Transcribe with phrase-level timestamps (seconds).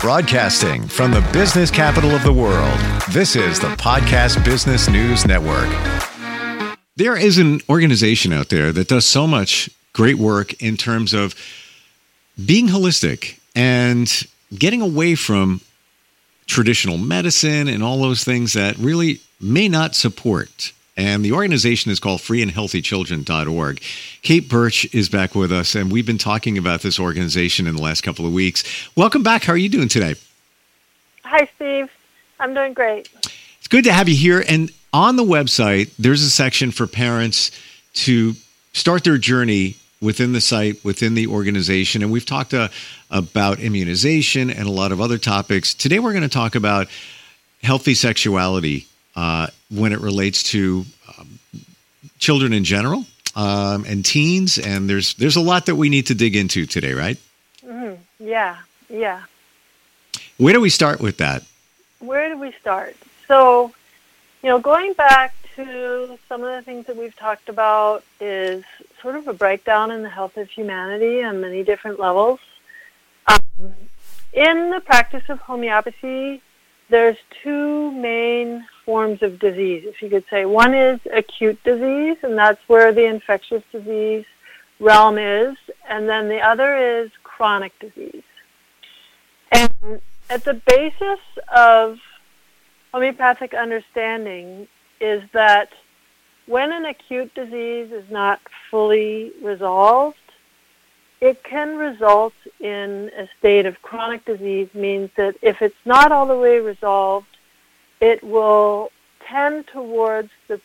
[0.00, 5.68] Broadcasting from the business capital of the world, this is the Podcast Business News Network.
[6.96, 11.34] There is an organization out there that does so much great work in terms of
[12.46, 14.10] being holistic and
[14.58, 15.60] getting away from
[16.46, 22.00] traditional medicine and all those things that really may not support and the organization is
[22.00, 23.82] called freeandhealthychildren.org.
[24.22, 27.82] Kate Birch is back with us, and we've been talking about this organization in the
[27.82, 28.64] last couple of weeks.
[28.96, 29.44] Welcome back.
[29.44, 30.14] How are you doing today?
[31.24, 31.90] Hi, Steve.
[32.38, 33.08] I'm doing great.
[33.58, 34.44] It's good to have you here.
[34.48, 37.50] And on the website, there's a section for parents
[37.92, 38.34] to
[38.72, 42.02] start their journey within the site, within the organization.
[42.02, 42.68] And we've talked uh,
[43.10, 45.74] about immunization and a lot of other topics.
[45.74, 46.88] Today, we're going to talk about
[47.62, 48.86] healthy sexuality
[49.16, 50.84] uh, when it relates to
[51.18, 51.38] um,
[52.18, 53.04] children in general
[53.36, 54.58] um, and teens.
[54.58, 57.18] And there's there's a lot that we need to dig into today, right?
[57.64, 58.26] Mm-hmm.
[58.26, 59.22] Yeah, yeah.
[60.38, 61.42] Where do we start with that?
[62.00, 62.96] Where do we start?
[63.28, 63.72] So,
[64.42, 68.64] you know, going back to some of the things that we've talked about is
[69.02, 72.40] sort of a breakdown in the health of humanity on many different levels.
[73.26, 73.74] Um,
[74.32, 76.40] in the practice of homeopathy,
[76.90, 80.44] there's two main forms of disease, if you could say.
[80.44, 84.24] One is acute disease, and that's where the infectious disease
[84.80, 85.56] realm is,
[85.88, 88.22] and then the other is chronic disease.
[89.52, 91.20] And at the basis
[91.54, 91.98] of
[92.92, 94.66] homeopathic understanding
[95.00, 95.70] is that
[96.46, 100.16] when an acute disease is not fully resolved,
[101.20, 106.26] it can result in a state of chronic disease, means that if it's not all
[106.26, 107.36] the way resolved,
[108.00, 108.90] it will
[109.20, 110.60] tend towards the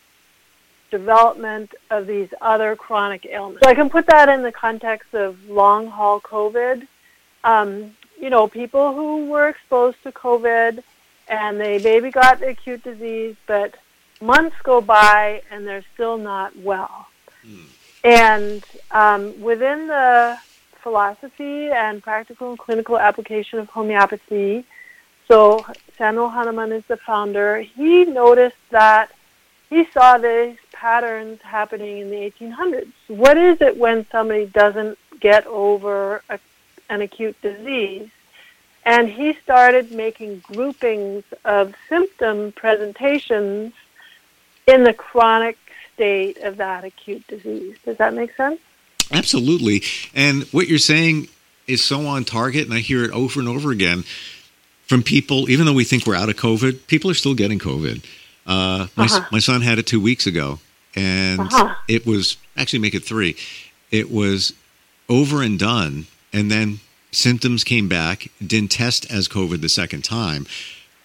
[0.92, 3.62] development of these other chronic ailments.
[3.64, 6.88] So I can put that in the context of long haul COVID.
[7.44, 10.84] Um, you know, people who were exposed to COVID
[11.28, 13.76] and they maybe got acute disease, but
[14.22, 17.08] months go by and they're still not well.
[17.46, 17.66] Mm.
[18.04, 20.38] And um, within the
[20.86, 24.64] philosophy and practical and clinical application of homeopathy,
[25.28, 25.66] so
[25.98, 27.62] Samuel Hahnemann is the founder.
[27.62, 29.12] He noticed that
[29.68, 32.92] he saw these patterns happening in the 1800s.
[33.08, 36.38] What is it when somebody doesn't get over a,
[36.88, 38.08] an acute disease?
[38.86, 43.74] And he started making groupings of symptom presentations
[44.68, 45.58] in the chronic
[45.96, 47.76] state of that acute disease.
[47.84, 48.60] Does that make sense?
[49.12, 49.84] Absolutely.
[50.14, 51.28] And what you're saying
[51.68, 54.04] is so on target, and I hear it over and over again
[54.86, 58.04] from people, even though we think we're out of COVID, people are still getting COVID.
[58.46, 59.26] Uh, my, uh-huh.
[59.32, 60.60] my son had it two weeks ago,
[60.96, 61.76] and uh-huh.
[61.88, 63.36] it was actually make it three.
[63.92, 64.54] It was
[65.10, 66.80] over and done, and then
[67.12, 68.28] symptoms came back.
[68.46, 70.46] Didn't test as COVID the second time,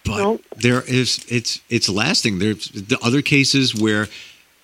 [0.05, 0.43] but nope.
[0.55, 2.37] there is it's it's lasting.
[2.37, 4.07] There's the other cases where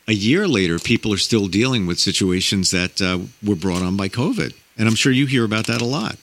[0.07, 4.07] a year later people are still dealing with situations that uh, were brought on by
[4.07, 6.17] COVID, and I'm sure you hear about that a lot.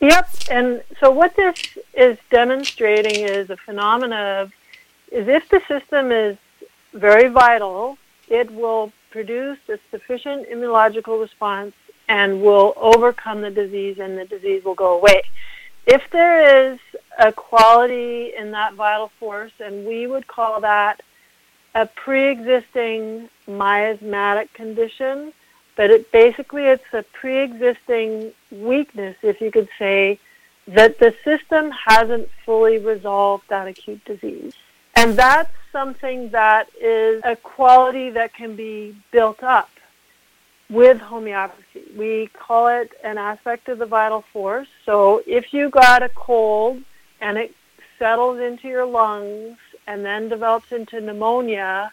[0.00, 4.52] Yep, and so what this is demonstrating is a phenomena of
[5.12, 6.36] is if the system is
[6.92, 7.96] very vital,
[8.28, 11.72] it will produce a sufficient immunological response
[12.08, 15.22] and will overcome the disease and the disease will go away.
[15.86, 16.80] If there is
[17.18, 21.00] a quality in that vital force, and we would call that
[21.74, 25.32] a pre-existing miasmatic condition,
[25.76, 30.18] but it basically it's a pre-existing weakness, if you could say,
[30.68, 34.54] that the system hasn't fully resolved that acute disease.
[34.96, 39.68] And that's something that is a quality that can be built up
[40.70, 41.82] with homeopathy.
[41.96, 44.68] We call it an aspect of the vital force.
[44.86, 46.82] So if you got a cold
[47.20, 47.54] and it
[47.98, 51.92] settles into your lungs and then develops into pneumonia,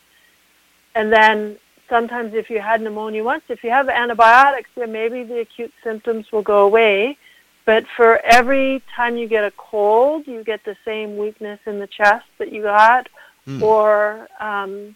[0.96, 1.57] and then
[1.90, 6.31] sometimes if you had pneumonia once, if you have antibiotics, then maybe the acute symptoms
[6.31, 7.18] will go away.
[7.66, 11.88] But for every time you get a cold, you get the same weakness in the
[11.88, 13.07] chest that you got,
[13.48, 13.62] mm.
[13.62, 14.95] or um,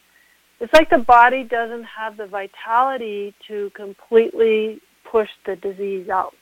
[0.60, 6.36] it's like the body doesn't have the vitality to completely push the disease out.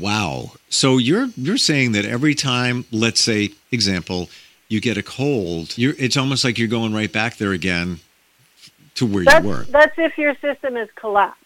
[0.00, 0.52] Wow.
[0.68, 4.28] So you're you're saying that every time, let's say, example,
[4.68, 8.00] you get a cold, it's almost like you're going right back there again
[8.96, 9.62] to where that's, you were.
[9.64, 11.44] That's if your system is collapsed.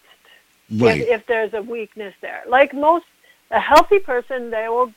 [0.71, 1.03] Right.
[1.03, 2.43] If, if there's a weakness there.
[2.49, 3.05] Like most,
[3.51, 4.93] a healthy person, they will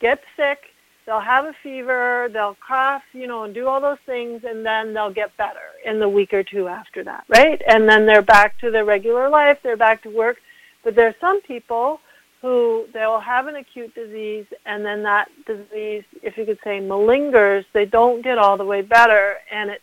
[0.00, 0.72] get sick,
[1.04, 4.94] they'll have a fever, they'll cough, you know, and do all those things, and then
[4.94, 7.60] they'll get better in the week or two after that, right?
[7.66, 10.38] And then they're back to their regular life, they're back to work.
[10.82, 12.00] But there are some people
[12.46, 17.64] who they'll have an acute disease and then that disease, if you could say, malingers,
[17.72, 19.82] they don't get all the way better and it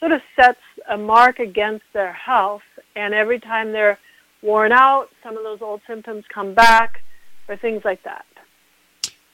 [0.00, 2.62] sort of sets a mark against their health.
[2.96, 3.98] And every time they're
[4.40, 7.02] worn out, some of those old symptoms come back
[7.46, 8.24] or things like that.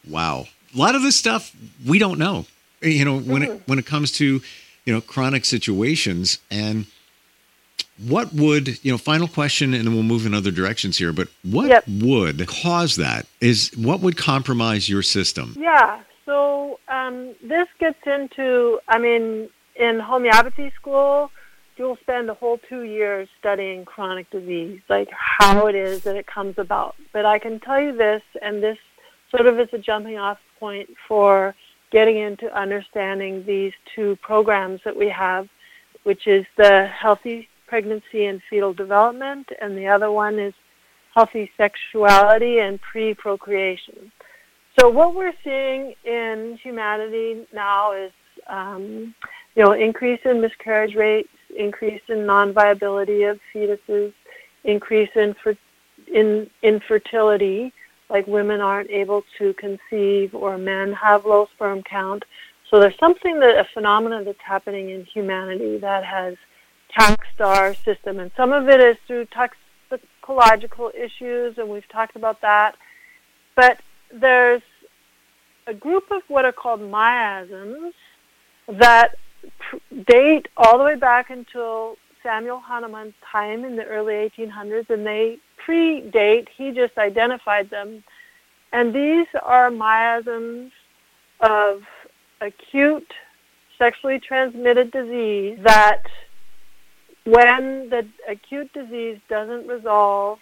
[0.09, 0.47] Wow.
[0.75, 1.55] A lot of this stuff
[1.87, 2.45] we don't know.
[2.83, 3.53] You know, when mm-hmm.
[3.53, 4.43] it when it comes to,
[4.85, 6.87] you know, chronic situations and
[8.09, 11.29] what would you know final question and then we'll move in other directions here but
[11.43, 11.85] what yep.
[11.89, 13.27] would cause that?
[13.41, 15.55] Is what would compromise your system?
[15.59, 21.31] Yeah so um, this gets into i mean in homeopathy school
[21.77, 26.27] you'll spend a whole two years studying chronic disease like how it is that it
[26.27, 26.95] comes about.
[27.13, 28.79] But i can tell you this and this
[29.31, 31.55] sort of is a jumping off point for
[31.91, 35.49] getting into understanding these two programs that we have
[36.05, 40.55] which is the healthy pregnancy and fetal development, and the other one is
[41.13, 44.13] healthy sexuality and pre-procreation.
[44.79, 48.13] So what we're seeing in humanity now is,
[48.49, 49.13] um,
[49.57, 54.13] you know, increase in miscarriage rates, increase in non-viability of fetuses,
[54.63, 55.57] increase in, for,
[56.15, 57.73] in infertility,
[58.09, 62.25] like women aren't able to conceive or men have low sperm count.
[62.71, 66.37] So there's something that a phenomenon that's happening in humanity that has
[67.41, 68.19] our system.
[68.19, 72.77] And some of it is through toxicological issues, and we've talked about that.
[73.57, 73.81] But
[74.13, 74.63] there's
[75.67, 77.95] a group of what are called miasms
[78.69, 79.17] that
[80.07, 85.39] date all the way back until Samuel Hahnemann's time in the early 1800s, and they
[85.67, 88.03] predate, he just identified them.
[88.73, 90.73] And these are miasms
[91.41, 91.83] of
[92.41, 93.13] acute
[93.79, 96.03] sexually transmitted disease that
[97.25, 100.39] when the acute disease doesn't resolve,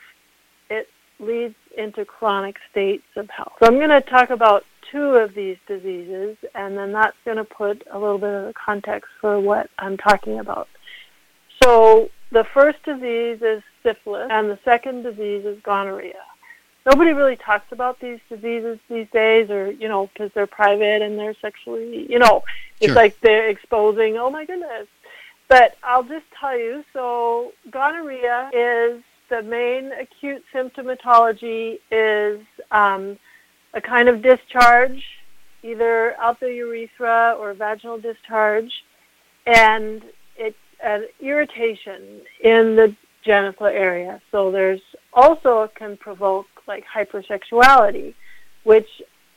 [0.69, 0.89] it
[1.19, 3.53] leads into chronic states of health.
[3.61, 7.45] So I'm going to talk about two of these diseases, and then that's going to
[7.45, 10.69] put a little bit of the context for what I'm talking about.
[11.63, 16.15] So the first disease is syphilis, and the second disease is gonorrhea.
[16.85, 21.17] Nobody really talks about these diseases these days, or you know, because they're private and
[21.17, 22.43] they're sexually, you know,
[22.81, 22.97] it's sure.
[22.97, 24.17] like they're exposing.
[24.17, 24.89] Oh my goodness,
[25.53, 32.41] but I'll just tell you, so gonorrhea is the main acute symptomatology is
[32.71, 33.19] um,
[33.75, 35.05] a kind of discharge,
[35.63, 38.73] either out the urethra or vaginal discharge,
[39.45, 40.03] and
[40.39, 44.23] it's an irritation in the genital area.
[44.31, 44.81] So there's
[45.13, 48.15] also can provoke like hypersexuality,
[48.65, 48.89] which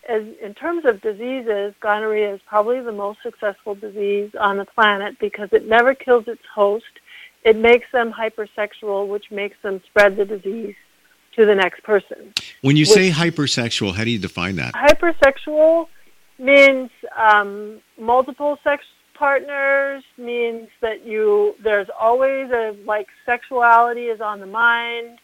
[0.08, 5.18] as, in terms of diseases, gonorrhea is probably the most successful disease on the planet
[5.20, 6.86] because it never kills its host.
[7.44, 10.76] It makes them hypersexual, which makes them spread the disease
[11.36, 12.34] to the next person.
[12.62, 14.74] When you which, say hypersexual, how do you define that?
[14.74, 15.88] Hypersexual
[16.40, 24.40] means um, multiple sex partners means that you there's always a like sexuality is on
[24.40, 25.20] the mind.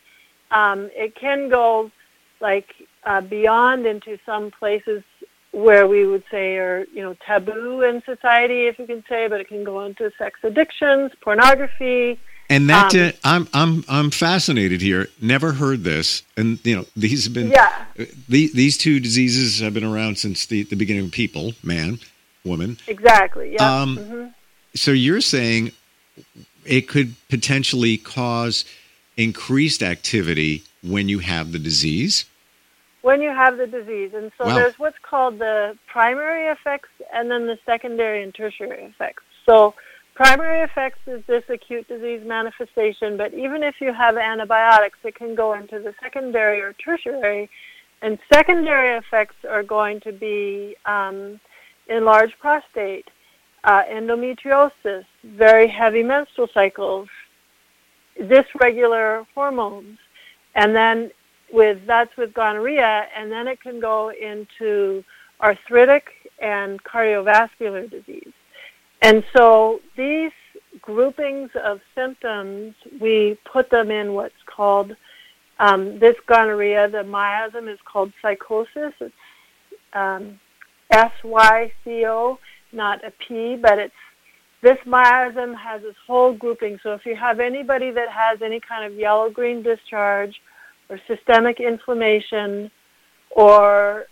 [0.51, 1.91] Um, it can go
[2.39, 2.67] like
[3.03, 5.03] uh, beyond into some places
[5.51, 9.41] where we would say are you know taboo in society, if you can say, but
[9.41, 12.19] it can go into sex addictions, pornography.
[12.49, 15.07] And that um, uh, I'm I'm I'm fascinated here.
[15.21, 17.85] Never heard this, and you know these have been yeah.
[18.27, 21.99] These these two diseases have been around since the the beginning of people, man,
[22.43, 22.77] woman.
[22.87, 23.53] Exactly.
[23.53, 23.81] Yeah.
[23.81, 24.27] Um, mm-hmm.
[24.75, 25.71] So you're saying
[26.65, 28.65] it could potentially cause
[29.17, 32.25] increased activity when you have the disease?
[33.01, 34.11] When you have the disease.
[34.13, 34.55] And so wow.
[34.55, 39.23] there's what's called the primary effects and then the secondary and tertiary effects.
[39.45, 39.73] So
[40.13, 45.35] primary effects is this acute disease manifestation, but even if you have antibiotics, it can
[45.35, 47.49] go into the secondary or tertiary.
[48.03, 51.39] And secondary effects are going to be um,
[51.87, 53.09] enlarged prostate,
[53.63, 57.09] uh, endometriosis, very heavy menstrual cycles,
[58.19, 59.97] dysregular hormones,
[60.55, 61.11] and then
[61.51, 65.03] with that's with gonorrhea, and then it can go into
[65.41, 66.05] arthritic
[66.39, 68.33] and cardiovascular disease.
[69.01, 70.31] And so these
[70.81, 74.95] groupings of symptoms, we put them in what's called
[75.59, 76.89] um, this gonorrhea.
[76.89, 78.93] The miasm is called sycosis.
[78.99, 79.13] It's
[79.93, 80.39] um,
[80.91, 82.39] S Y C O,
[82.71, 83.93] not a P, but it's
[84.61, 86.79] this miasm has this whole grouping.
[86.83, 90.39] So if you have anybody that has any kind of yellow-green discharge
[90.91, 92.69] or systemic inflammation
[93.31, 94.05] or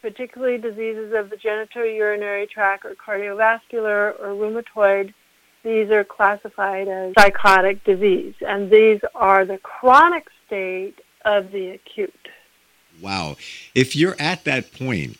[0.00, 5.12] particularly diseases of the genitourinary tract or cardiovascular or rheumatoid,
[5.62, 8.34] these are classified as sycotic disease.
[8.40, 12.28] And these are the chronic state of the acute.
[13.00, 13.36] Wow.
[13.74, 15.18] If you're at that point,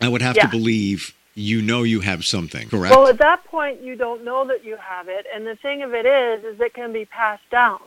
[0.00, 0.44] I would have Yeah.
[0.44, 2.94] to believe you know you have something, correct?
[2.94, 5.94] Well, at that point, you don't know that you have it, and the thing of
[5.94, 7.80] it is, is it can be passed down.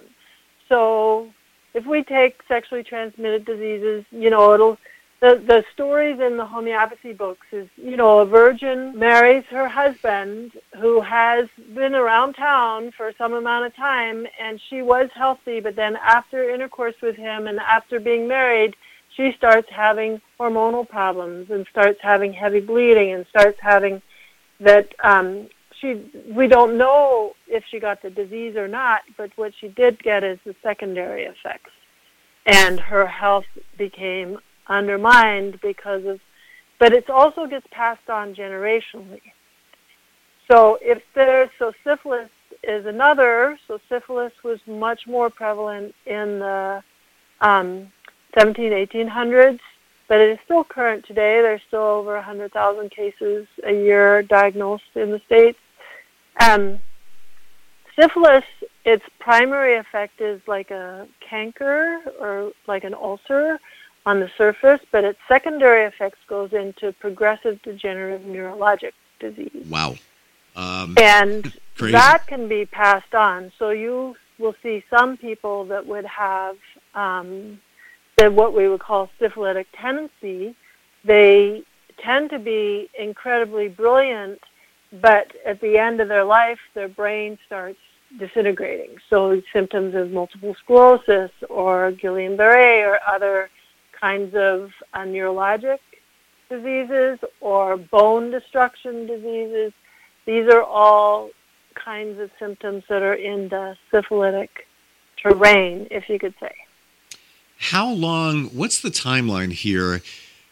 [0.69, 1.31] So,
[1.75, 4.77] if we take sexually transmitted diseases, you know, it'll
[5.19, 10.53] the the stories in the homeopathy books is, you know, a virgin marries her husband
[10.79, 15.75] who has been around town for some amount of time, and she was healthy, but
[15.75, 18.75] then after intercourse with him and after being married,
[19.15, 24.01] she starts having hormonal problems and starts having heavy bleeding and starts having
[24.59, 25.47] that um,
[25.79, 30.01] she we don't know if she got the disease or not, but what she did
[30.01, 31.71] get is the secondary effects,
[32.45, 33.45] and her health
[33.77, 36.19] became undermined because of.
[36.77, 39.21] But it also gets passed on generationally.
[40.51, 42.29] So if there's so syphilis
[42.67, 43.57] is another.
[43.67, 46.83] So syphilis was much more prevalent in the
[47.41, 47.91] um,
[48.37, 49.59] 17, 1800s,
[50.07, 51.41] but it is still current today.
[51.41, 55.59] There's still over 100,000 cases a year diagnosed in the States.
[56.39, 56.79] Um,
[57.99, 58.43] syphilis,
[58.83, 63.59] its primary effect is like a canker or like an ulcer
[64.05, 69.65] on the surface, but its secondary effects goes into progressive degenerative neurologic disease.
[69.69, 69.95] wow.
[70.55, 71.93] Um, And crazy.
[71.93, 73.51] that can be passed on.
[73.57, 76.57] So you will see some people that would have
[76.93, 77.59] um,
[78.17, 80.55] the, what we would call syphilitic tendency.
[81.03, 81.63] They
[81.97, 84.39] tend to be incredibly brilliant,
[85.01, 87.79] but at the end of their life, their brain starts
[88.17, 88.97] disintegrating.
[89.09, 93.49] So symptoms of multiple sclerosis or Guillain-Barré or other
[93.99, 95.79] kinds of uh, neurologic
[96.49, 99.73] diseases or bone destruction diseases.
[100.25, 101.31] These are all
[101.73, 104.67] kinds of symptoms that are in the syphilitic
[105.17, 106.53] terrain, if you could say.
[107.57, 110.01] How long, what's the timeline here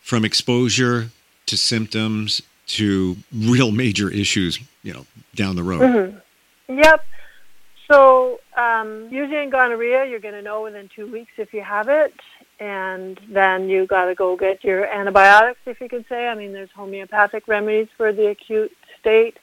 [0.02, 1.10] from exposure
[1.46, 5.06] to symptoms to real major issues, you know,
[5.36, 5.82] down the road?
[5.82, 6.18] hmm
[6.74, 7.06] Yep.
[7.92, 11.90] So um, usually in gonorrhea, you're going to know within two weeks if you have
[11.90, 12.14] it,
[12.60, 16.28] and then you got to go get your antibiotics, if you could say.
[16.28, 19.38] I mean, there's homeopathic remedies for the acute state.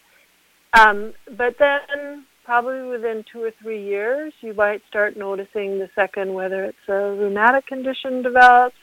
[0.72, 6.32] Um, but then probably within two or three years, you might start noticing the second,
[6.32, 8.76] whether it's a rheumatic condition develops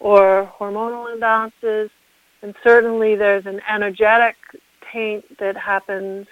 [0.00, 1.90] or hormonal imbalances.
[2.42, 4.36] And certainly there's an energetic
[4.92, 6.26] taint that happens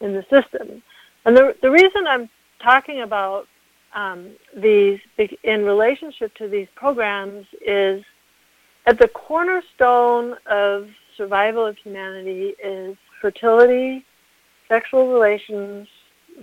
[0.00, 0.82] in the system.
[1.24, 2.28] And the, the reason I'm
[2.62, 3.46] talking about
[3.94, 4.98] um, these
[5.44, 8.02] in relationship to these programs is
[8.86, 14.04] at the cornerstone of survival of humanity is fertility,
[14.68, 15.86] sexual relations,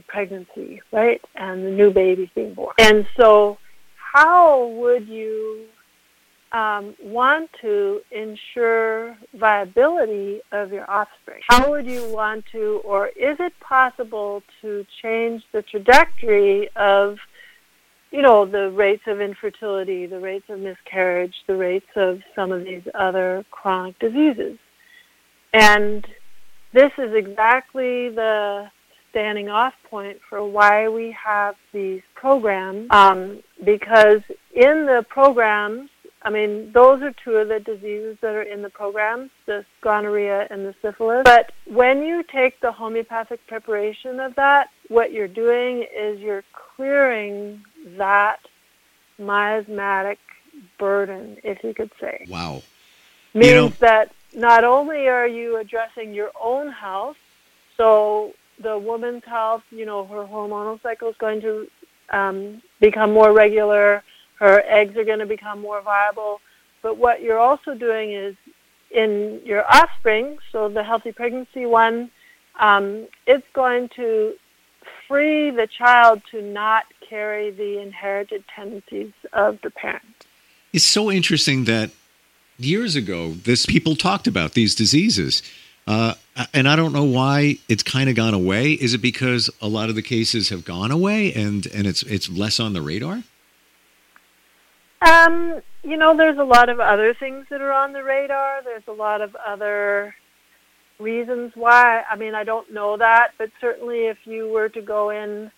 [0.08, 1.22] pregnancy, right?
[1.36, 2.74] And the new babies being born.
[2.78, 3.58] And so,
[3.96, 5.66] how would you
[6.52, 11.42] um, want to ensure viability of your offspring?
[11.48, 17.18] How would you want to, or is it possible to change the trajectory of,
[18.12, 22.64] you know, the rates of infertility, the rates of miscarriage, the rates of some of
[22.64, 24.58] these other chronic diseases?
[25.54, 26.06] And
[26.74, 28.70] this is exactly the
[29.10, 34.22] standing off point for why we have these programs um, because
[34.54, 35.90] in the programs
[36.22, 40.48] I mean, those are two of the diseases that are in the program, the gonorrhea
[40.50, 41.24] and the syphilis.
[41.24, 46.44] But when you take the homeopathic preparation of that, what you're doing is you're
[46.76, 47.64] clearing
[47.98, 48.40] that
[49.18, 50.20] miasmatic
[50.78, 52.26] burden, if you could say.
[52.30, 52.64] Wow.
[53.34, 57.18] Means You know- that not only are you addressing your own health,
[57.78, 61.68] so the woman's health, you know, her hormonal cycle is going to
[62.10, 64.04] um, become more regular,
[64.40, 66.42] her eggs are going to become more viable.
[66.82, 68.36] But what you're also doing is
[68.90, 72.10] in your offspring, so the healthy pregnancy one,
[72.60, 74.34] um, it's going to
[75.08, 80.26] free the child to not carry the inherited tendencies of the parent.
[80.72, 81.92] It's so interesting that
[82.58, 85.42] years ago, this people talked about these diseases,
[85.88, 86.14] uh,
[86.54, 88.74] and I don't know why it's kind of gone away.
[88.74, 92.30] Is it because a lot of the cases have gone away and and it's it's
[92.30, 93.24] less on the radar?
[95.02, 98.62] Um, you know, there's a lot of other things that are on the radar.
[98.64, 100.14] There's a lot of other
[101.00, 102.04] reasons why.
[102.10, 105.52] I mean, I don't know that, but certainly if you were to go in,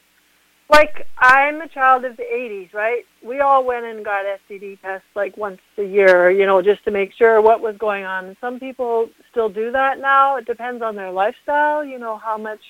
[0.69, 3.03] like I'm a child of the 80s, right?
[3.24, 6.91] We all went and got STD tests like once a year, you know, just to
[6.91, 8.38] make sure what was going on.
[8.39, 10.38] Some people still do that now.
[10.38, 12.62] It depends on their lifestyle, you know, how much.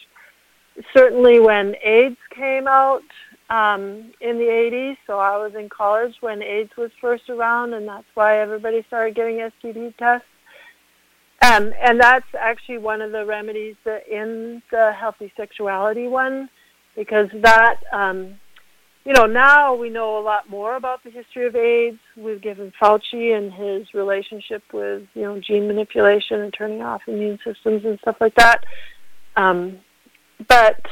[0.93, 3.03] Certainly, when AIDS came out,
[3.51, 7.85] um, in the 80s, so I was in college when AIDS was first around, and
[7.85, 10.25] that's why everybody started getting STD tests.
[11.41, 16.49] Um, and that's actually one of the remedies that in the healthy sexuality one,
[16.95, 18.39] because that, um,
[19.03, 21.99] you know, now we know a lot more about the history of AIDS.
[22.15, 27.39] We've given Fauci and his relationship with, you know, gene manipulation and turning off immune
[27.43, 28.63] systems and stuff like that.
[29.35, 29.79] Um,
[30.47, 30.85] but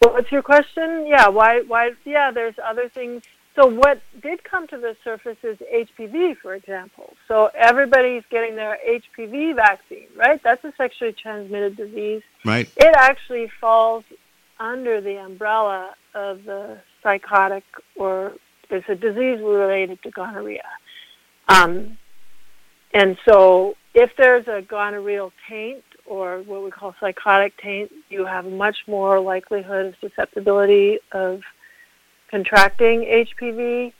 [0.00, 1.06] what's your question?
[1.06, 1.60] Yeah, why?
[1.60, 1.92] Why?
[2.04, 3.22] Yeah, there's other things.
[3.56, 7.14] So what did come to the surface is HPV, for example.
[7.28, 10.40] So everybody's getting their HPV vaccine, right?
[10.42, 12.22] That's a sexually transmitted disease.
[12.44, 12.70] Right.
[12.76, 14.04] It actually falls
[14.58, 17.62] under the umbrella of the sycotic,
[17.96, 18.34] or
[18.70, 20.62] it's a disease related to gonorrhea.
[21.48, 21.98] Um,
[22.94, 28.44] and so if there's a gonorrheal taint or what we call sycotic taint, you have
[28.44, 31.42] much more likelihood of susceptibility of
[32.28, 33.92] contracting HPV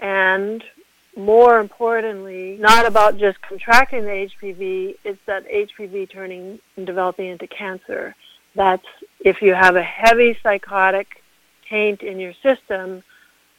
[0.00, 0.64] and
[1.16, 7.46] more importantly, not about just contracting the HPV, it's that HPV turning and developing into
[7.46, 8.16] cancer.
[8.56, 8.86] That's
[9.20, 11.06] if you have a heavy sycotic
[11.68, 13.04] taint in your system,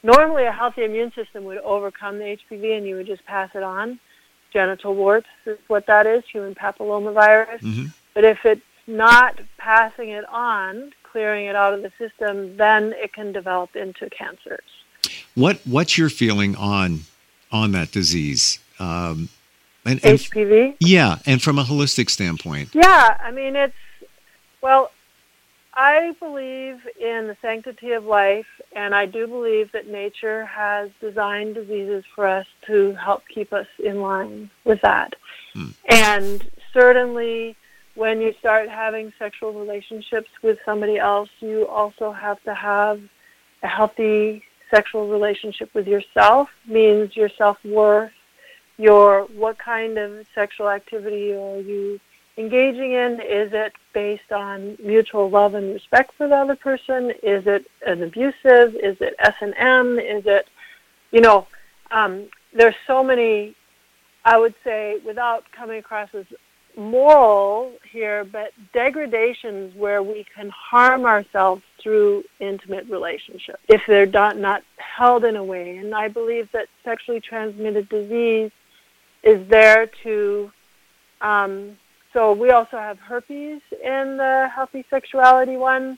[0.01, 3.63] normally a healthy immune system would overcome the HPV and you would just pass it
[3.63, 3.97] on
[4.53, 7.59] genital warts is what that is, human papillomavirus.
[7.59, 7.85] Mm-hmm.
[8.13, 13.11] But if it's not passing it on, clearing it out of the system, then it
[13.13, 14.63] can develop into cancers.
[15.35, 17.01] What What's your feeling on
[17.51, 18.59] on that disease?
[18.79, 19.29] Um,
[19.85, 20.77] and, and HPV.
[20.79, 22.69] Yeah, and from a holistic standpoint.
[22.73, 23.75] Yeah, I mean it's
[24.61, 24.91] well,
[25.75, 31.55] I believe in the sanctity of life, and I do believe that nature has designed
[31.55, 35.15] diseases for us to help keep us in line with that.
[35.53, 35.69] Hmm.
[35.89, 37.55] And certainly,
[37.95, 43.01] when you start having sexual relationships with somebody else, you also have to have
[43.63, 48.11] a healthy sexual relationship with yourself, means your self worth,
[48.77, 51.99] your what kind of sexual activity are you
[52.37, 53.19] engaging in?
[53.21, 57.11] Is it based on mutual love and respect for the other person?
[57.21, 58.75] Is it an abusive?
[58.75, 59.99] Is it S and M?
[59.99, 60.47] Is it,
[61.11, 61.47] you know,
[61.91, 63.55] um, there's so many.
[64.25, 66.25] I would say, without coming across as
[66.77, 74.37] moral here, but degradations where we can harm ourselves through intimate relationships if they're not,
[74.37, 75.77] not held in a way.
[75.77, 78.51] And I believe that sexually transmitted disease
[79.23, 80.51] is there to
[81.21, 81.77] um,
[82.13, 85.97] so we also have herpes in the healthy sexuality one.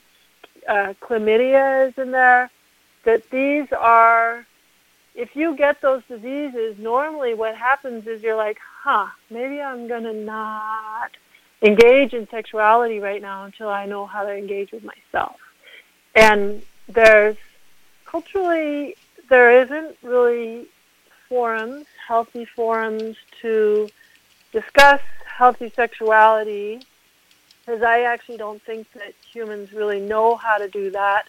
[0.66, 2.50] Uh, chlamydia is in there.
[3.04, 4.44] That these are,
[5.14, 10.02] if you get those diseases, normally what happens is you're like, huh, maybe I'm going
[10.04, 11.10] to not
[11.62, 15.36] engage in sexuality right now until I know how to engage with myself.
[16.14, 17.36] And there's
[18.06, 18.96] culturally,
[19.28, 20.66] there isn't really
[21.28, 23.88] forums, healthy forums to
[24.52, 25.00] discuss
[25.36, 26.80] healthy sexuality
[27.60, 31.28] because I actually don't think that humans really know how to do that.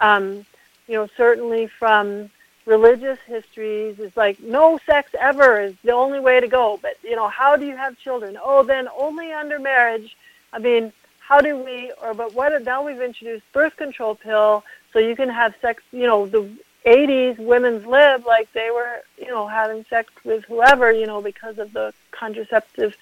[0.00, 0.46] Um,
[0.86, 2.30] you know, certainly from
[2.64, 6.78] religious histories, it's like no sex ever is the only way to go.
[6.80, 8.38] But you know, how do you have children?
[8.42, 10.16] Oh, then only under marriage.
[10.52, 11.92] I mean, how do we?
[12.02, 12.50] Or but what?
[12.62, 15.82] Now we've introduced birth control pill, so you can have sex.
[15.92, 16.48] You know, the
[16.86, 21.58] 80s women's lib like they were, you know, having sex with whoever, you know, because
[21.58, 22.96] of the contraceptive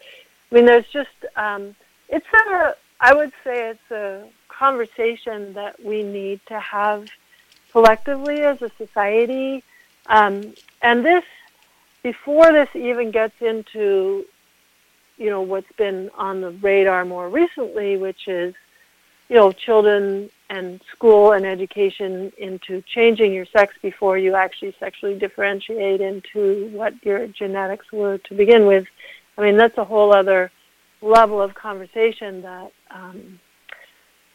[0.53, 1.75] I mean, there's just um,
[2.11, 7.09] it's a I would say it's a conversation that we need to have
[7.73, 9.65] collectively as a society,
[10.07, 11.25] um, and this
[12.03, 14.27] before this even gets into
[15.17, 18.55] you know what's been on the radar more recently, which is
[19.31, 25.19] you know children and school and education into changing your sex before you actually sexually
[25.19, 28.87] differentiate into what your genetics were to begin with.
[29.37, 30.51] I mean, that's a whole other
[31.01, 33.40] level of conversation that um,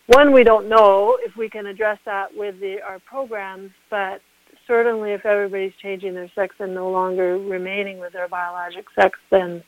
[0.08, 4.22] one we don't know if we can address that with the, our programs, but
[4.66, 9.64] certainly if everybody's changing their sex and no longer remaining with their biologic sex, then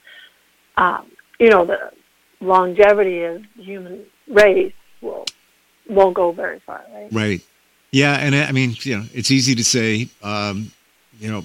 [0.77, 1.91] um, you know the
[2.41, 5.25] longevity of human race will
[5.89, 7.11] won't go very far, right?
[7.11, 7.41] Right.
[7.91, 10.71] Yeah, and I mean, you know, it's easy to say, um,
[11.19, 11.43] you know,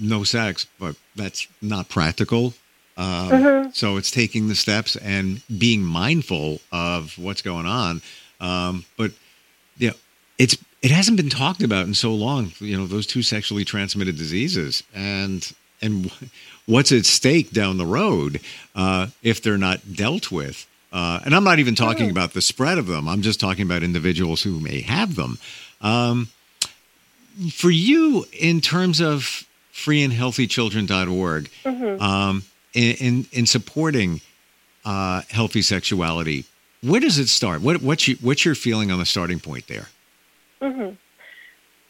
[0.00, 2.54] no sex, but that's not practical.
[2.96, 3.70] Um, mm-hmm.
[3.72, 8.02] So it's taking the steps and being mindful of what's going on.
[8.40, 9.12] Um, but
[9.78, 9.96] you know,
[10.38, 12.52] it's it hasn't been talked about in so long.
[12.58, 16.10] You know, those two sexually transmitted diseases and and
[16.66, 18.40] what's at stake down the road
[18.74, 20.66] uh, if they're not dealt with.
[20.92, 22.10] Uh, and I'm not even talking mm-hmm.
[22.10, 23.08] about the spread of them.
[23.08, 25.38] I'm just talking about individuals who may have them.
[25.80, 26.28] Um,
[27.52, 29.46] for you, in terms of
[29.84, 32.02] freeandhealthychildren.org, mm-hmm.
[32.02, 32.42] um,
[32.74, 34.20] in, in, in supporting
[34.84, 36.44] uh, healthy sexuality,
[36.82, 37.60] where does it start?
[37.60, 39.88] What, what's, you, what's your feeling on the starting point there?
[40.60, 40.94] Mm-hmm.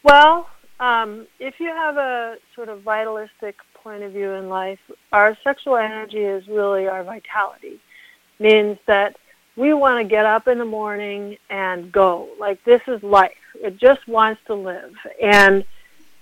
[0.03, 0.49] Well,
[0.79, 4.79] um, if you have a sort of vitalistic point of view in life,
[5.11, 7.79] our sexual energy is really our vitality.
[8.39, 9.17] Means that
[9.55, 12.29] we want to get up in the morning and go.
[12.39, 13.37] Like this is life.
[13.55, 14.95] It just wants to live.
[15.21, 15.63] And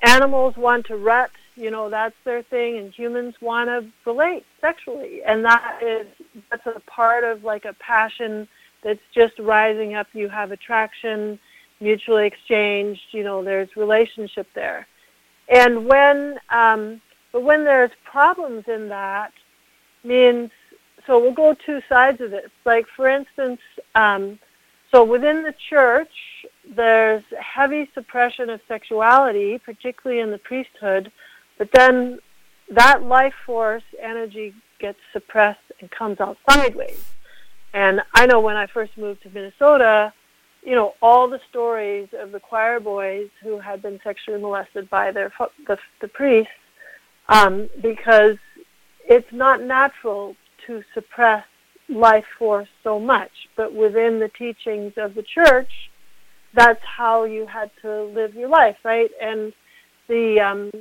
[0.01, 5.21] animals want to rut, you know, that's their thing, and humans want to relate sexually.
[5.23, 6.07] And that is
[6.49, 8.47] that's a part of like a passion
[8.81, 10.07] that's just rising up.
[10.13, 11.37] You have attraction,
[11.81, 14.87] mutually exchanged, you know, there's relationship there.
[15.49, 17.01] And when um
[17.33, 19.33] but when there's problems in that,
[20.03, 20.49] means
[21.05, 22.49] so we'll go two sides of this.
[22.65, 23.59] Like for instance,
[23.95, 24.39] um,
[24.91, 26.45] so within the church,
[26.75, 31.11] there's heavy suppression of sexuality, particularly in the priesthood,
[31.59, 32.17] but then
[32.71, 37.03] that life force energy gets suppressed and comes out sideways.
[37.73, 40.11] And I know when I first moved to Minnesota,
[40.63, 45.11] you know, all the stories of the choir boys who had been sexually molested by
[45.11, 45.31] their
[45.67, 46.51] the, the priests
[47.27, 48.37] um, because
[49.07, 51.45] it's not natural to suppress
[51.87, 53.31] life force so much.
[53.55, 55.71] But within the teachings of the church,
[56.53, 59.11] that's how you had to live your life, right?
[59.21, 59.53] And
[60.07, 60.71] the, um,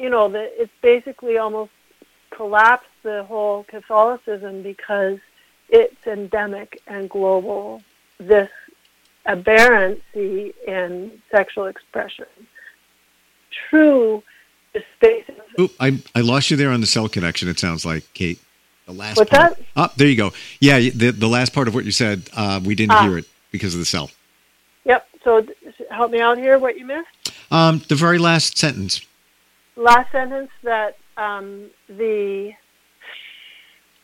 [0.00, 1.70] you know, the, it's basically almost
[2.30, 5.18] collapsed the whole Catholicism because
[5.68, 7.82] it's endemic and global.
[8.18, 8.50] This
[9.26, 12.26] aberrancy in sexual expression.
[13.68, 14.22] True
[14.96, 15.34] spaces.
[15.58, 18.40] Oop, I, I lost you there on the cell connection, it sounds like, Kate.
[18.86, 19.56] The last What's part.
[19.56, 19.66] that?
[19.76, 20.32] Oh, there you go.
[20.60, 23.02] Yeah, the, the last part of what you said, uh, we didn't ah.
[23.02, 24.10] hear it because of the cell.
[24.84, 25.06] Yep.
[25.22, 25.46] So
[25.90, 27.32] help me out here, what you missed?
[27.50, 29.04] Um, the very last sentence.
[29.76, 32.52] Last sentence that um, the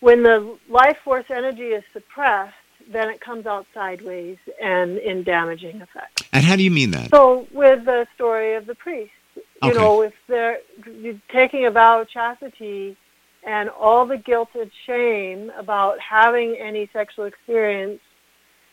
[0.00, 2.54] when the life force energy is suppressed,
[2.90, 6.28] then it comes out sideways and in damaging effect.
[6.32, 7.10] And how do you mean that?
[7.10, 9.78] So with the story of the priest, you okay.
[9.78, 12.96] know, if they're you're taking a vow of chastity
[13.44, 18.00] and all the guilt and shame about having any sexual experience,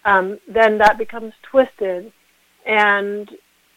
[0.05, 2.11] um, then that becomes twisted
[2.65, 3.29] and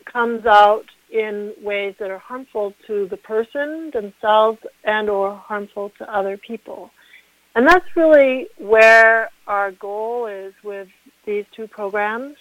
[0.04, 6.12] comes out in ways that are harmful to the person themselves and or harmful to
[6.12, 6.90] other people.
[7.54, 10.88] And that's really where our goal is with
[11.24, 12.36] these two programs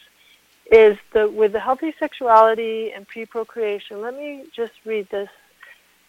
[0.71, 4.01] is the with the healthy sexuality and pre-procreation.
[4.01, 5.30] Let me just read this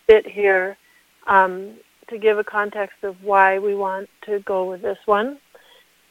[0.06, 0.76] bit here
[1.26, 1.74] um,
[2.08, 5.38] to give a context of why we want to go with this one.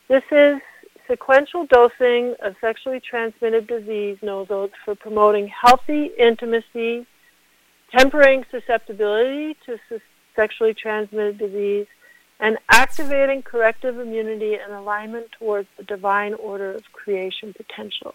[0.08, 0.62] This is
[1.08, 7.06] sequential dosing of sexually transmitted disease nosodes for promoting healthy intimacy,
[7.96, 9.78] tempering susceptibility to
[10.36, 11.88] sexually transmitted disease,
[12.40, 18.14] and activating corrective immunity and alignment towards the divine order of creation potential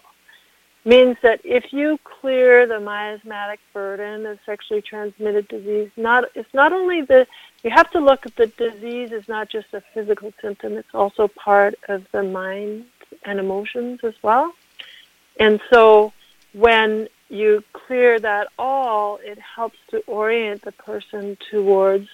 [0.83, 6.73] means that if you clear the miasmatic burden of sexually transmitted disease, not it's not
[6.73, 7.27] only the
[7.63, 11.27] you have to look at the disease is not just a physical symptom, it's also
[11.27, 12.85] part of the mind
[13.23, 14.53] and emotions as well.
[15.39, 16.13] And so
[16.53, 22.09] when you clear that all, it helps to orient the person towards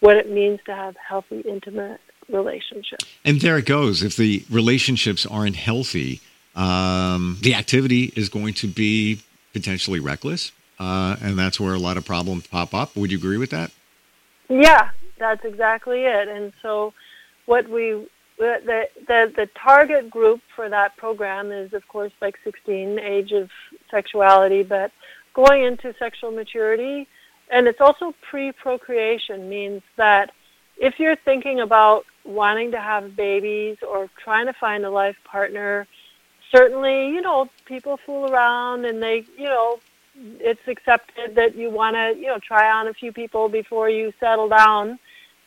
[0.00, 3.04] what it means to have healthy, intimate relationships.
[3.24, 4.02] And there it goes.
[4.02, 6.20] If the relationships aren't healthy,
[6.60, 9.22] um, the activity is going to be
[9.54, 12.94] potentially reckless, uh, and that's where a lot of problems pop up.
[12.96, 13.70] Would you agree with that?
[14.50, 16.28] Yeah, that's exactly it.
[16.28, 16.92] And so,
[17.46, 18.06] what we
[18.38, 23.48] the, the the target group for that program is, of course, like 16, age of
[23.90, 24.92] sexuality, but
[25.32, 27.08] going into sexual maturity,
[27.50, 30.32] and it's also pre-procreation means that
[30.76, 35.86] if you're thinking about wanting to have babies or trying to find a life partner
[36.50, 39.80] certainly, you know, people fool around and they, you know,
[40.16, 44.12] it's accepted that you want to, you know, try on a few people before you
[44.20, 44.98] settle down.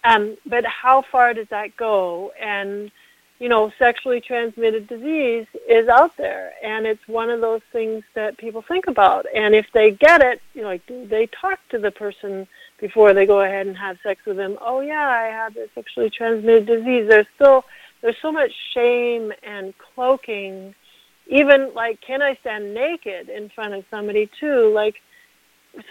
[0.03, 2.31] Um, but how far does that go?
[2.39, 2.91] And,
[3.39, 8.37] you know, sexually transmitted disease is out there, and it's one of those things that
[8.37, 9.25] people think about.
[9.33, 12.47] And if they get it, you know, like, they talk to the person
[12.79, 14.57] before they go ahead and have sex with them?
[14.59, 17.07] Oh, yeah, I have this sexually transmitted disease.
[17.07, 17.63] There's still
[18.01, 20.75] there's so much shame and cloaking
[21.27, 24.71] even like can I stand naked in front of somebody too?
[24.73, 24.95] Like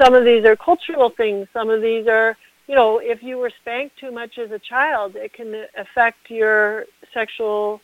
[0.01, 1.49] some of these are cultural things.
[1.53, 2.37] Some of these are,
[2.69, 6.85] you know, if you were spanked too much as a child, it can affect your
[7.13, 7.81] sexual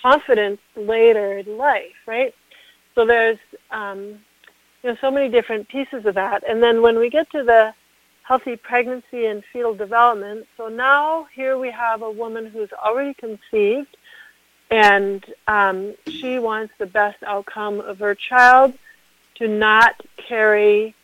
[0.00, 2.34] confidence later in life, right?
[2.94, 3.38] So there's
[3.70, 4.18] um,
[4.82, 7.72] you know so many different pieces of that, and then when we get to the
[8.22, 13.96] healthy pregnancy and fetal development, so now here we have a woman who's already conceived,
[14.70, 18.74] and um, she wants the best outcome of her child
[19.36, 20.94] to not carry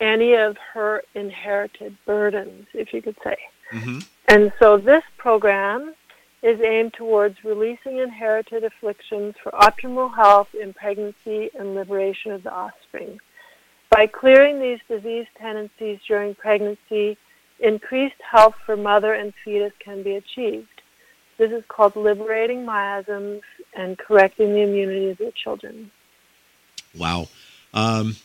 [0.00, 3.36] any of her inherited burdens, if you could say.
[3.72, 3.98] Mm-hmm.
[4.28, 5.94] And so this program
[6.42, 12.52] is aimed towards releasing inherited afflictions for optimal health in pregnancy and liberation of the
[12.52, 13.18] offspring.
[13.90, 17.16] By clearing these disease tendencies during pregnancy,
[17.60, 20.73] increased health for mother and fetus can be achieved.
[21.36, 23.42] This is called liberating miasms
[23.74, 25.90] and correcting the immunity of your children.
[26.96, 27.28] Wow.
[27.72, 28.16] Um,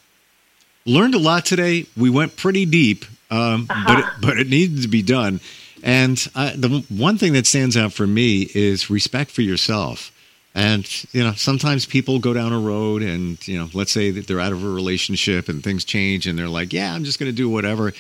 [0.86, 1.86] learned a lot today.
[1.98, 3.84] We went pretty deep, um, uh-huh.
[3.88, 5.40] but, it, but it needed to be done.
[5.82, 10.12] And uh, the one thing that stands out for me is respect for yourself.
[10.56, 14.28] And you know, sometimes people go down a road, and you know, let's say that
[14.28, 17.32] they're out of a relationship and things change, and they're like, "Yeah, I'm just going
[17.32, 17.94] to do whatever."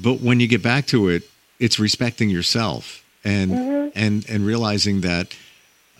[0.00, 1.22] But when you get back to it,
[1.58, 3.98] it's respecting yourself and mm-hmm.
[3.98, 5.36] and and realizing that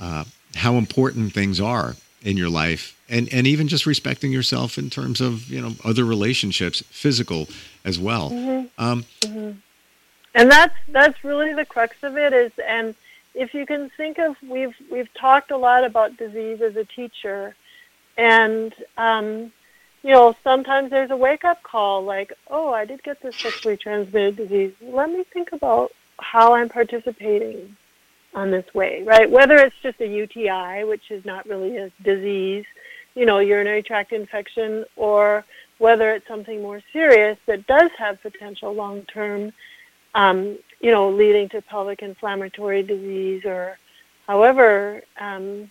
[0.00, 0.24] uh,
[0.56, 5.20] how important things are in your life, and and even just respecting yourself in terms
[5.20, 7.48] of you know other relationships, physical
[7.84, 8.30] as well.
[8.30, 8.82] Mm-hmm.
[8.82, 9.58] Um, mm-hmm
[10.34, 12.94] and that's that's really the crux of it is and
[13.34, 17.54] if you can think of we've we've talked a lot about disease as a teacher
[18.16, 19.52] and um,
[20.02, 23.76] you know sometimes there's a wake up call like oh i did get this sexually
[23.76, 27.76] transmitted disease let me think about how i'm participating
[28.34, 29.30] on this way right?
[29.30, 32.64] Whether it's just a uti which is not really a disease
[33.14, 35.44] you know urinary tract infection or
[35.78, 39.52] whether it's something more serious that does have potential long term
[40.14, 43.78] um, you know, leading to pelvic inflammatory disease or
[44.26, 45.70] however, um,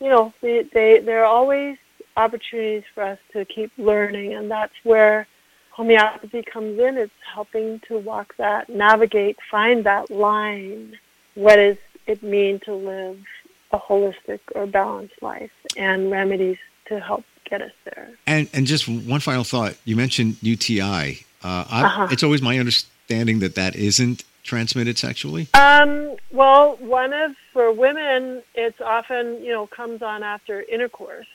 [0.00, 1.76] you know, they, they, there are always
[2.16, 5.26] opportunities for us to keep learning, and that's where
[5.74, 6.96] homeopathy comes in.
[6.96, 10.98] It's helping to walk that, navigate, find that line.
[11.34, 13.18] What does it mean to live
[13.72, 18.08] a holistic or balanced life, and remedies to help get us there.
[18.26, 19.74] And and just one final thought.
[19.84, 21.24] You mentioned UTI.
[21.42, 22.08] Uh, uh-huh.
[22.10, 25.48] It's always my understanding understanding that that isn't transmitted sexually?
[25.54, 31.26] Um, well, one of for women, it's often you know comes on after intercourse,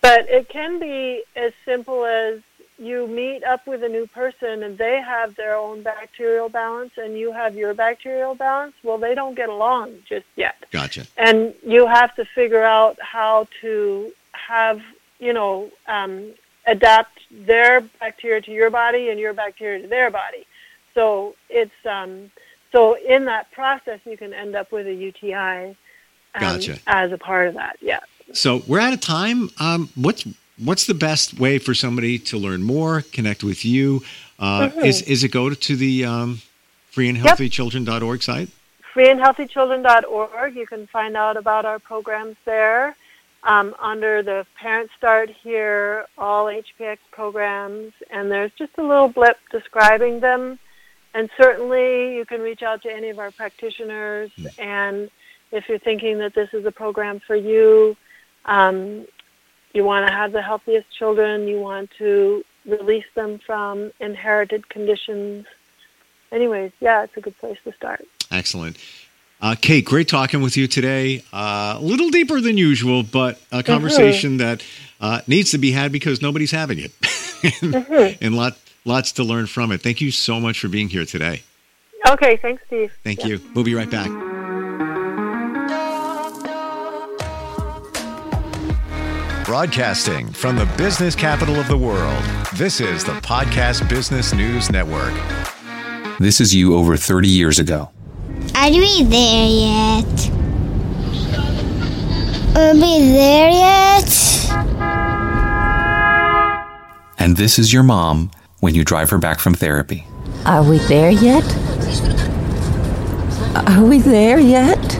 [0.00, 2.40] but it can be as simple as
[2.78, 7.18] you meet up with a new person and they have their own bacterial balance and
[7.18, 8.74] you have your bacterial balance.
[8.82, 10.64] Well, they don't get along just yet.
[10.70, 11.06] Gotcha.
[11.16, 14.80] And you have to figure out how to have
[15.18, 16.32] you know um,
[16.66, 20.46] adapt their bacteria to your body and your bacteria to their body.
[20.94, 22.30] So it's um,
[22.70, 25.76] so in that process, you can end up with a UTI um,
[26.40, 26.78] gotcha.
[26.86, 27.76] as a part of that.
[27.80, 28.00] Yeah.
[28.32, 29.50] So we're out of time.
[29.58, 30.26] Um, what's
[30.62, 34.02] what's the best way for somebody to learn more, connect with you?
[34.38, 34.80] Uh, mm-hmm.
[34.80, 36.40] Is is it go to the um,
[36.92, 38.48] freeandhealthychildren.org site?
[38.94, 40.56] Freeandhealthychildren.org.
[40.56, 42.96] You can find out about our programs there.
[43.44, 49.38] Um, under the Parent Start here, all HPX programs, and there's just a little blip
[49.52, 50.58] describing them.
[51.14, 54.30] And certainly you can reach out to any of our practitioners.
[54.36, 54.58] Mm.
[54.58, 55.10] And
[55.52, 57.96] if you're thinking that this is a program for you,
[58.44, 59.06] um,
[59.78, 65.46] you want to have the healthiest children, you want to release them from inherited conditions.
[66.32, 68.04] Anyways, yeah, it's a good place to start.
[68.32, 68.76] Excellent.
[69.40, 71.22] Uh, Kate, great talking with you today.
[71.32, 74.38] Uh, a little deeper than usual, but a conversation mm-hmm.
[74.38, 74.64] that
[75.00, 76.92] uh, needs to be had because nobody's having it.
[77.62, 78.24] and, mm-hmm.
[78.24, 79.80] and lot, lots to learn from it.
[79.80, 81.44] Thank you so much for being here today.
[82.08, 82.92] Okay, thanks, Steve.
[83.04, 83.26] Thank yeah.
[83.26, 83.40] you.
[83.54, 84.37] We'll be right back.
[89.48, 92.22] Broadcasting from the business capital of the world,
[92.56, 95.14] this is the Podcast Business News Network.
[96.18, 97.88] This is you over 30 years ago.
[98.54, 100.30] Are we there yet?
[102.58, 104.50] Are we there yet?
[107.18, 108.30] And this is your mom
[108.60, 110.06] when you drive her back from therapy.
[110.44, 111.42] Are we there yet?
[113.66, 114.98] Are we there yet?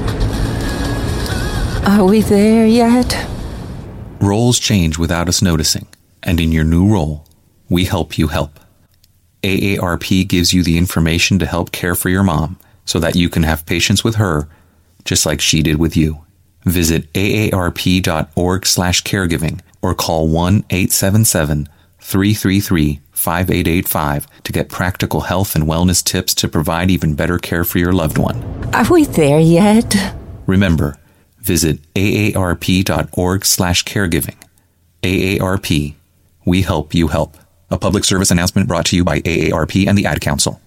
[1.86, 3.28] Are we there yet?
[4.20, 5.86] Roles change without us noticing,
[6.22, 7.24] and in your new role,
[7.68, 8.58] we help you help.
[9.42, 13.44] AARP gives you the information to help care for your mom so that you can
[13.44, 14.48] have patience with her
[15.04, 16.24] just like she did with you.
[16.64, 26.90] Visit aarp.org/caregiving or call 1-877-333 5885 to get practical health and wellness tips to provide
[26.90, 28.42] even better care for your loved one.
[28.72, 29.96] Are we there yet?
[30.46, 30.96] Remember,
[31.48, 34.36] Visit aarp.org slash caregiving.
[35.02, 35.94] AARP.
[36.44, 37.38] We help you help.
[37.70, 40.60] A public service announcement brought to you by AARP and the Ad Council.